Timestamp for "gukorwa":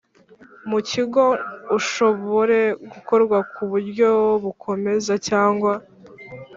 2.91-3.37